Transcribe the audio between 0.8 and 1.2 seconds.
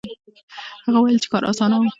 هغه وویل